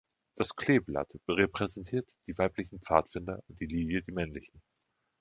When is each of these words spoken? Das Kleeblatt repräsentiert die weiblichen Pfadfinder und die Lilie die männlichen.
Das 0.33 0.55
Kleeblatt 0.55 1.11
repräsentiert 1.29 2.07
die 2.25 2.35
weiblichen 2.39 2.79
Pfadfinder 2.81 3.43
und 3.47 3.61
die 3.61 3.67
Lilie 3.67 4.01
die 4.01 4.11
männlichen. 4.11 4.59